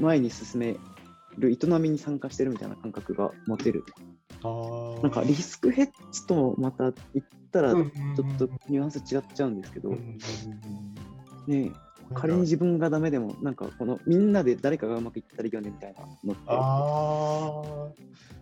[0.00, 0.76] 前に進め
[1.38, 3.84] る営みに参加してるみたいな感覚が持てる。
[5.02, 7.90] なんかリスクヘッジとまた言ったら、ちょうんっ
[8.38, 10.18] とニュアンス違っちゃうんですけど、ね
[11.48, 11.72] え
[12.14, 17.62] 仮に自分がダメでも、なんかこのみんなで誰かがうまくいったらいいよねみたいなのって、あ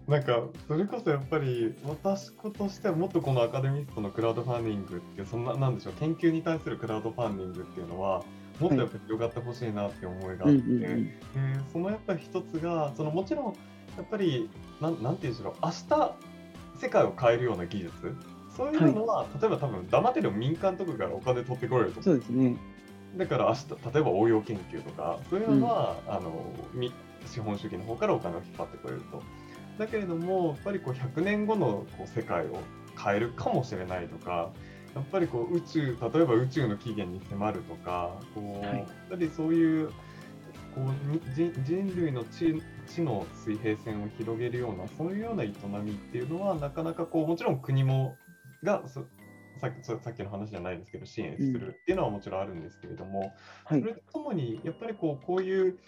[0.09, 0.11] あ。
[0.11, 8.23] なんかそれこそやっぱり私としてはもっとこのアカデミストのクラウドファンディングってそんななんでしょう研究に対するクラウドファンディングっていうのは
[8.61, 11.05] もっとやっぱり広がってほしいなって思いがあって、うんうんうん。
[11.05, 11.11] で
[11.73, 13.53] そのやっぱり一つがそのもちろんや
[14.03, 14.49] っぱり
[14.81, 15.55] なんなんて言うんでしょう。
[15.63, 16.17] 明日
[16.81, 17.93] 世界を変えるような技術。
[18.57, 22.03] そういうのは、例えば多分黙ってる民間とかからお金取ってこれると。
[22.03, 22.57] そうですね。
[23.17, 26.93] だから明日例えば応用研究とかそういうのは、あのみ
[27.27, 29.23] 資本主義の方からお金を引っ張ってくれると。
[29.79, 32.61] だけれどもやっぱりこう100年後のこう世界を
[32.99, 34.51] 変えるかもしれないとか
[34.97, 39.95] やっぱりこう宇宙例えば宇宙の起源に迫るとかこう、はいやっぱりそういうこ
[40.79, 45.53] うに人人類の知知の水平線を広げるようなそういうような営
[45.85, 48.17] みっていうのはなかなかこうもちろん国も
[48.63, 49.05] がそ
[49.61, 53.87] さっきそさっきの話じゃないですけど支援するっていうのはもちろんあるんですけれども、はいそ。
[53.87, 55.79] れとともにやっぱりこうこういう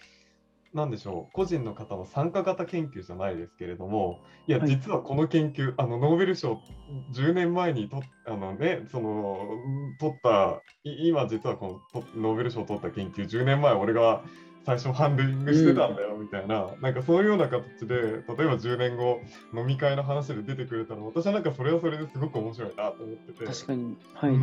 [0.73, 6.61] なんでしょう、個人の方の参加型研究じゃないですけれども、いや、はい実はこの研究、あのノーベル賞、
[7.13, 9.39] 10年前にとあの、ね、その
[9.99, 14.23] 取った、い今、実はこのとノーベル賞を取った研究、10年前、俺が
[14.65, 19.21] 最初ハンドリングしてたんだよみたいな、なんかそういうような形で、例えば10年後、
[19.55, 23.97] 飲み会の話で出てくれたら、私はなんかそれはそれですごく面白いなと思ってて、確かに。
[24.13, 24.29] はい。
[24.31, 24.39] うん、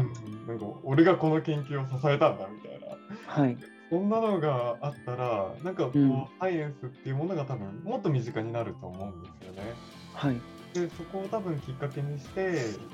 [0.49, 2.97] なんか俺がこの研究を支えたんだみたいな。
[3.27, 3.57] はい。
[3.91, 9.73] そんなのがあったら、なんかこう、うんサイエンスっていうものが多分もっと身近になると思うんですよね。
[10.15, 10.41] はい。
[10.75, 12.47] で、そこを多分きっかけにして、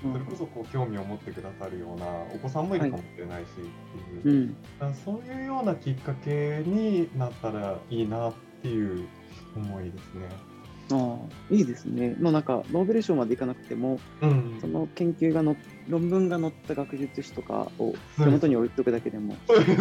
[0.04, 4.48] うんそれこそこう興味を持ってくださるようなお子さんもいるかもしれないしっていう、うん。
[4.48, 9.08] だからそういうようなきっかけになったらいいなっていう
[9.56, 10.51] 思いですね。
[10.90, 12.16] ああ、いいですね。
[12.20, 15.56] まあなんか、ノーベル賞までいかなくても、うんその研究がの、
[15.88, 19.78] 論文が載った学術誌とかを手元に置いとくだけでも、そうです一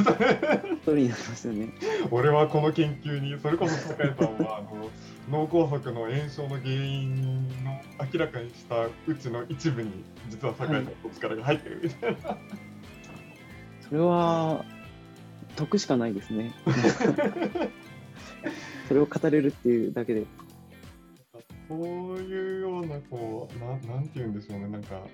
[0.84, 1.70] 人になりますよね。
[2.12, 4.90] 俺はこの研究に、それこそ酒井さんはあの
[5.30, 7.22] 脳梗塞の炎症の原因
[7.64, 7.82] の
[8.14, 9.92] 明らかにしたうちの一部に、
[10.30, 12.38] 実は酒井さんの力が入ってるみたいな。
[13.88, 14.64] それは、
[15.56, 16.52] 得しかないですね。
[18.88, 20.26] それを語れるっていうだけで。
[21.72, 25.06] そういうような、こう、なんなんて言うんでしょうね、なんか、わ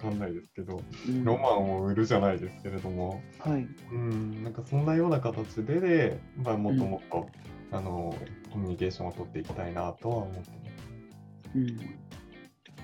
[0.00, 1.24] かんないですけど、うん。
[1.24, 3.66] ロマンを売るじゃないですけれども、はい。
[3.92, 7.26] うん、なんかそんなような形でで、まあ、もっともっと、
[7.72, 8.14] あの、
[8.52, 10.52] コミュニケーションを取っていきたいなとは思ってます。
[11.56, 11.66] うん。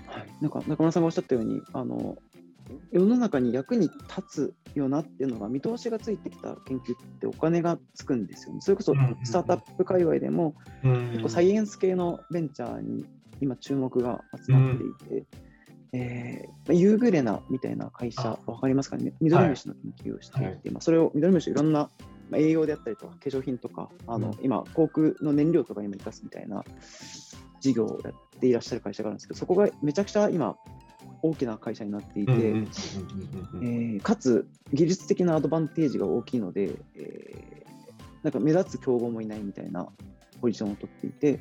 [0.06, 2.18] はい、なんか中村さんがおっしゃったようにあの
[2.90, 8.60] 世の中に役に立つよなっていうのが見通しがついてきた研究ってお金がつくんですよね。
[8.60, 10.54] それこそスタートアップ界隈でも
[10.84, 13.04] うん結構サイエンス系のベンチャーに
[13.40, 15.26] 今注目が集まっていて、
[15.92, 19.12] えーまあユーグレナみたいな会社わかりますかね？
[19.20, 20.60] ミドリムシの研究をしていて、はい。
[20.70, 21.90] まあ、それをミドリムシいろんな
[22.30, 24.44] まあ栄養であったりとか化粧品とかあの、うん。
[24.44, 26.64] 今航空の燃料とかにも生かすみたいな
[27.60, 30.56] 事業をやっていらっしゃる会社があるんですけどそこがめちゃくちゃ今
[31.22, 37.62] 大きな会社になっていて、かつ技術的なアドバンテージが大きいので、えー
[38.22, 39.88] なんか目立つ競合もいないみたいな
[40.40, 41.40] ポジションを取っていて、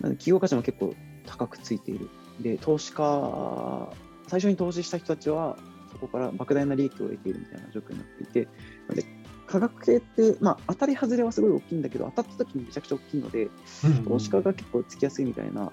[0.00, 0.94] 企業価値も結構
[1.26, 2.08] 高くついている。
[2.40, 3.92] で、投資家、
[4.28, 5.56] 最初に投資した人たちは、
[5.92, 8.48] そこから莫大な利益を得ているみたいな状況になっていて、
[8.94, 9.04] で
[9.46, 13.44] 科学系って、まあ、当たり外れはすごい大きいんだけど、当たった時にめちゃくちゃ大きいので、
[13.84, 15.72] うん投資家が結構つきやすいみたいな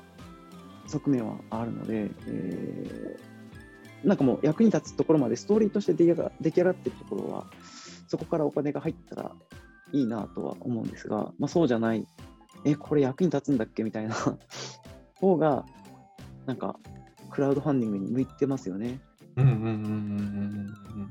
[0.87, 3.30] 側面はあるので、えー
[4.03, 7.45] なんかもう役に立つところまでストーリーとして出来上が出来上がってるところは、
[8.07, 9.31] そこからお金が入ったら
[9.93, 12.05] いいなとは思うんですが、まあ、そうじゃない、
[12.65, 14.15] え、これ役に立つんだっけみたいな
[15.15, 15.65] 方が、
[16.45, 16.79] なんか、
[17.29, 18.99] クラウドファンディングに向いてますよね。
[19.37, 19.89] うんうんうんうんうんうん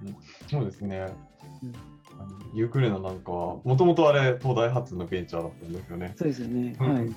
[0.07, 0.17] うん
[0.49, 1.11] そうですね。
[1.63, 2.01] うん
[2.53, 6.13] ユークレナなんかは、もともとあれ、東大発のベンチャーだったんですよね。
[6.17, 6.77] そうですよね。
[6.79, 7.05] うんはい。
[7.05, 7.15] ね、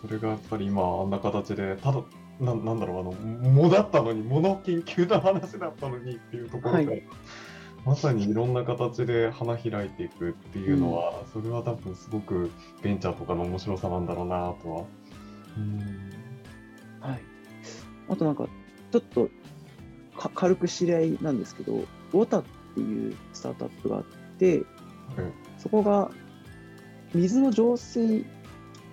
[0.00, 2.02] それがやっぱり今、あんな形で、ただ、
[2.40, 7.02] ななんだろう、あの、もだったのに、もの研究の話だったのにっていうところから、はい
[7.84, 12.50] まさにいろんな形で花開いていくっていうのは、それは多分すごく
[12.82, 14.84] ベンチャーとかの面白さなんだろうなとは。
[15.58, 16.10] うん
[17.00, 17.20] はい。
[18.08, 18.48] あとなんか、
[18.90, 19.28] ちょっと
[20.16, 22.44] か軽く知り合いなんですけど、ウォタっ
[22.74, 24.04] ていうスタートアップがあっ
[24.38, 24.64] て、うん
[25.58, 26.10] そこが
[27.14, 28.26] 水の浄水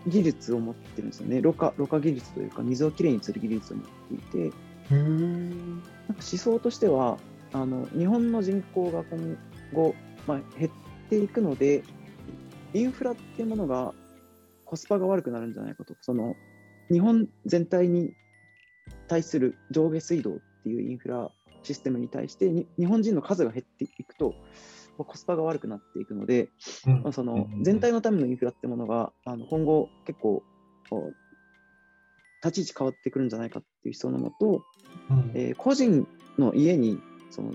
[0.08, 1.42] 技術を持ってるんですよね。
[1.42, 4.18] ろ過ろ過技術というか、水をきれいにする技術を持ってい
[4.50, 4.56] て、
[4.90, 7.18] なんか思想としては、
[7.54, 9.38] あの日本の人口が今
[9.74, 10.72] 後、まあ、減っ
[11.10, 11.84] ていくので、
[12.74, 13.94] インフラっていうものが
[14.66, 15.96] コスパが悪くなるんじゃないかと。
[16.02, 16.36] その
[16.90, 18.14] 日本全体に
[19.08, 20.34] 対する上下水道っ
[20.64, 21.30] ていうインフラ
[21.64, 24.40] システムに対してに日本人の数が減っていくと、まあ
[24.98, 26.50] コスパが悪くなっていくので、
[27.04, 30.44] まあ、その全体のためのインフラってものがあの今後結構
[32.44, 34.64] 立ち位置変わってくるんじゃないかっていう思想のもと、
[35.10, 35.32] うん。
[35.36, 37.00] えー個人の家に
[37.30, 37.54] その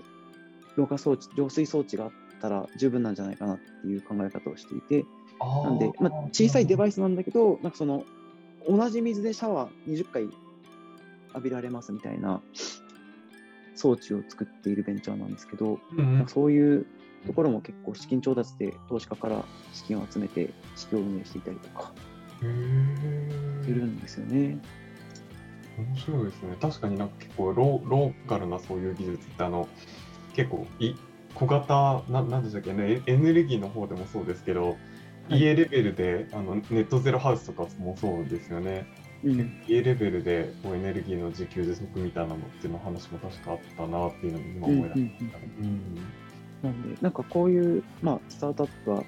[0.77, 5.05] ろ過装置、浄水装置があったら十分なんじゃないかなっていう考え方をしていて、
[5.41, 8.05] なんで、まあ、小さいデバイスなんだけど、なんかその
[8.69, 12.43] 同じ水でシャワー20回浴びられますみたいな
[13.75, 16.87] 装置を作っているベンチャーなんですけど、うんそういう
[17.27, 21.93] ところも結構資金調達で投資家から資金を集めて事業を運営していたりとか
[22.39, 24.59] するんですよね。
[25.79, 26.57] 面白いですね。
[26.61, 29.69] 確かになんか結構ローローカルなそういう技術ってあの
[30.35, 30.95] 結構い
[31.35, 34.77] 小型ななんでしたっけねエエネルギーの方でもそうですけど、はい
[35.29, 38.87] 家レベルであのネットゼロハウスとかもそうですよね。
[39.25, 45.39] うん、家レベルでこうエネルギーの自給自足みたいなのっていうの話も確かあったなっていうのを今思い出しました。
[45.39, 46.26] うん
[46.67, 49.03] なんで、なんかこういう、まあ、スタートアップは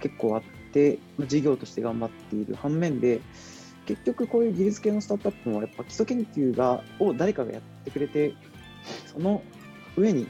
[0.00, 0.42] 結構あっ
[0.72, 3.20] て、まあ、事業として頑張っている反面で、
[3.86, 8.34] 結局こういう技術系のスタートアップもやっぱ基礎研究がを誰かがやってくれて、
[9.06, 9.42] その
[9.96, 10.26] 上に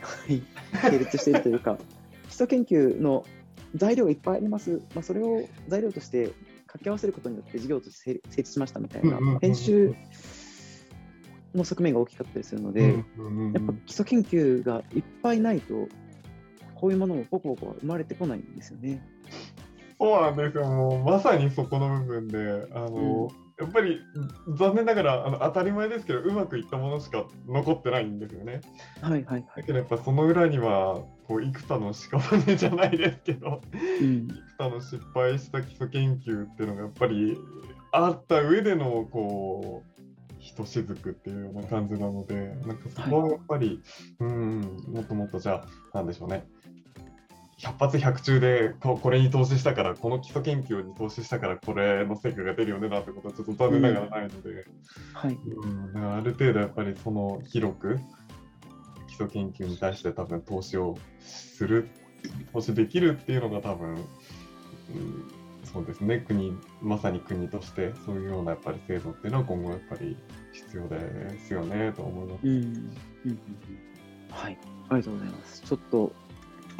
[0.00, 0.42] はい
[0.82, 1.78] 並列しているというか、
[2.24, 3.24] 基礎研究の
[3.74, 6.32] 材料がいっぱいあります、まあ、それを材料として
[6.66, 9.94] 掛け合わせることによって事業として成立しましたみたいな編集
[11.54, 15.88] の側面が大きかったりするので、うんうんうんやっぱ基礎研究がいっぱいないと、
[16.74, 19.02] こういうものもポコポコは生まれてこないんですよね。
[19.98, 23.28] そうなんですよ、もうまさにそこの部分で、あの
[23.60, 24.00] やっぱり
[24.56, 28.62] 残念ながらあの当たり前ですけど、うまくいったものしか残ってないんですよね。
[29.02, 29.44] はいはいはい。
[29.56, 33.60] だけどやっぱその裏には、こう幾多の屍じゃないですけど、
[34.00, 37.36] うん幾多の失敗した基礎研究っていうのがやっぱり
[37.92, 39.89] あった上でのこう、ひ
[40.60, 42.34] としずくっていうような感じなので、
[42.66, 43.82] なんかそこはやっぱり、
[44.20, 44.60] うん、
[44.92, 46.46] もっともっとじゃあ、なんでしょうね。
[47.58, 54.66] 100発100中でここれに投資したから、この基礎研究に投資したから、これの成果が出るよねなんてことはちょっと残念ながらないので、
[55.14, 55.34] はい。
[55.34, 57.98] うん、だからある程度やっぱりその広く
[59.08, 61.88] 基礎研究に対して多分投資をする、
[62.52, 64.04] 投資できるっていうのが多分、うん、
[65.72, 70.16] そうですね、国、まさに国としてそういうようなやっぱり制度っていうのは今後やっぱり
[70.52, 72.46] 必要ですよねと思います。
[72.46, 72.50] うん。
[72.50, 72.70] うんうん
[73.24, 73.38] うん
[74.30, 74.58] はい。
[74.88, 75.62] ありがとうございます。
[75.62, 76.12] ちょっと、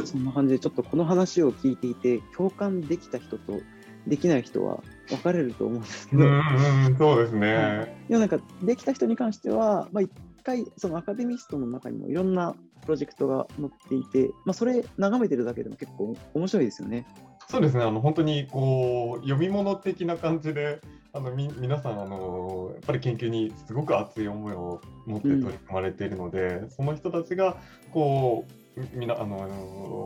[0.05, 3.61] そんな感じで、ちょっとこの話を聞いていて、共感できた人と
[4.07, 8.05] できない人は分かれると思うんですけど、うんうん、そうですね。
[8.09, 10.11] いやなんかできた人に関しては、まあ、一
[10.43, 17.07] 回そのアカデミストの中にもいろんなプロジェクトが載っていて、まあ、それ眺めてるだけでも結構面白いですよね。
[17.49, 20.81] そうですね、あの本当にこう読み物的な感じで、
[21.13, 27.57] あのみ皆さんあの、やっぱり研究にすごく熱い思いを持って取り組まれているので、その人たちが
[27.93, 28.47] こ
[28.77, 29.37] うみなあの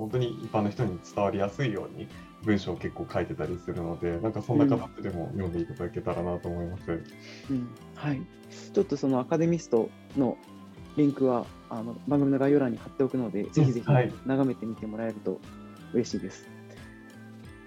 [0.00, 2.08] 本当に一般の人に伝わりやすいように
[2.42, 6.90] 文章を結構書いてたりするので、なんかそんな形でも読んでいただけたらなと思います。
[7.50, 7.68] うん。
[7.94, 8.22] はい、
[8.72, 10.38] ちょっとそのアカデミストの
[10.96, 14.12] リンクはあの番組の概要欄に貼っておくので、ぜひぜひはい。
[14.24, 15.38] 眺めてみてもらえると
[15.92, 16.48] 嬉しいです。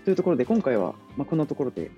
[0.05, 1.91] というところで、今回は、まあ、こんなところで、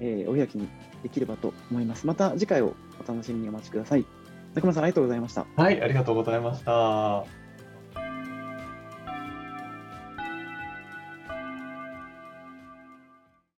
[0.00, 0.68] えーお開きに
[1.02, 2.06] できればと思います。
[2.06, 2.74] また次回を
[3.04, 4.04] お楽しみにお待ちください。
[4.54, 5.46] 中村さん、ありがとうございました。
[5.56, 7.24] はい、ありがとうございました。